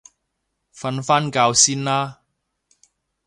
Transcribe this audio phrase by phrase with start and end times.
[0.73, 2.23] 瞓返覺先啦